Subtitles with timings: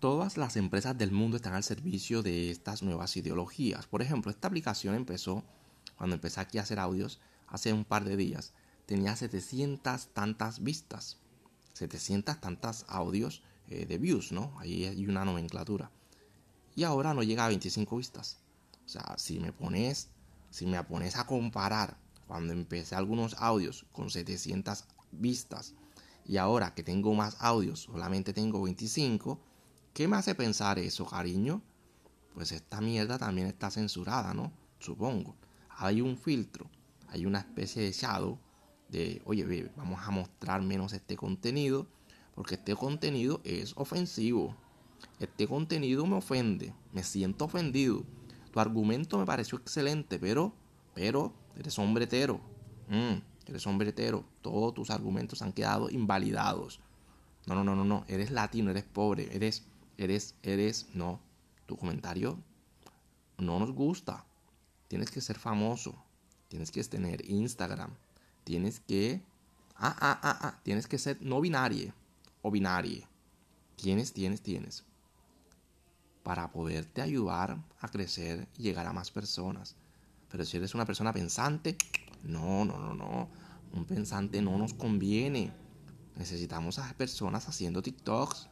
[0.00, 3.86] todas las empresas del mundo están al servicio de estas nuevas ideologías.
[3.86, 5.44] Por ejemplo, esta aplicación empezó,
[5.96, 8.54] cuando empecé aquí a hacer audios, hace un par de días,
[8.86, 11.18] tenía 700 tantas vistas,
[11.74, 14.58] 700 tantas audios eh, de views, ¿no?
[14.58, 15.90] Ahí hay una nomenclatura.
[16.74, 18.38] Y ahora no llega a 25 vistas.
[18.86, 20.08] O sea, si me pones,
[20.50, 25.74] si me pones a comparar cuando empecé algunos audios con 700 vistas
[26.24, 29.40] y ahora que tengo más audios solamente tengo 25,
[29.92, 31.62] ¿qué me hace pensar eso, cariño?
[32.34, 34.52] Pues esta mierda también está censurada, ¿no?
[34.78, 35.36] Supongo.
[35.78, 36.68] Hay un filtro,
[37.08, 38.38] hay una especie de shadow
[38.88, 41.86] de, oye, vamos a mostrar menos este contenido
[42.34, 44.56] porque este contenido es ofensivo.
[45.18, 48.04] Este contenido me ofende, me siento ofendido.
[48.50, 50.54] Tu argumento me pareció excelente, pero,
[50.94, 52.40] pero, eres hombretero.
[52.88, 54.24] Mm, eres hombretero.
[54.42, 56.80] Todos tus argumentos han quedado invalidados.
[57.46, 58.04] No, no, no, no, no.
[58.08, 59.66] Eres latino, eres pobre, eres,
[60.02, 60.86] eres, eres.
[60.94, 61.20] No.
[61.66, 62.38] Tu comentario
[63.38, 64.24] no nos gusta.
[64.88, 65.94] Tienes que ser famoso.
[66.48, 67.90] Tienes que tener Instagram.
[68.44, 69.22] Tienes que.
[69.76, 70.60] Ah, ah, ah, ah.
[70.62, 71.92] Tienes que ser no binario
[72.42, 73.06] o binario.
[73.76, 74.84] Tienes, tienes, tienes.
[76.22, 79.76] Para poderte ayudar a crecer y llegar a más personas.
[80.30, 81.76] Pero si eres una persona pensante,
[82.22, 83.28] no, no, no, no.
[83.72, 85.52] Un pensante no nos conviene.
[86.16, 88.48] Necesitamos a personas haciendo TikToks.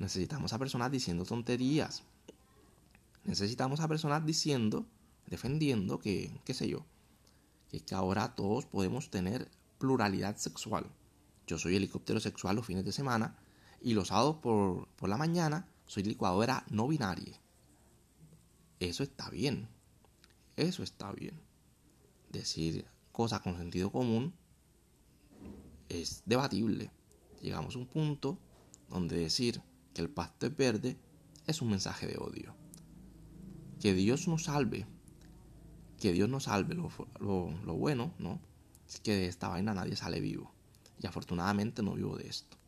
[0.00, 2.02] Necesitamos a personas diciendo tonterías.
[3.24, 4.86] Necesitamos a personas diciendo,
[5.26, 6.86] defendiendo que, qué sé yo,
[7.70, 10.86] que, que ahora todos podemos tener pluralidad sexual.
[11.46, 13.36] Yo soy helicóptero sexual los fines de semana
[13.82, 17.38] y los sábados por, por la mañana soy licuadora no binaria.
[18.78, 19.68] Eso está bien.
[20.56, 21.38] Eso está bien.
[22.30, 24.32] Decir cosas con sentido común
[25.90, 26.90] es debatible.
[27.42, 28.38] Llegamos a un punto
[28.88, 29.62] donde decir
[29.94, 30.96] que el pasto es verde
[31.46, 32.54] es un mensaje de odio.
[33.80, 34.86] Que Dios nos salve.
[35.98, 36.74] Que Dios nos salve.
[36.74, 38.40] Lo, lo, lo bueno, ¿no?
[38.88, 40.52] Es que de esta vaina nadie sale vivo.
[41.00, 42.59] Y afortunadamente no vivo de esto.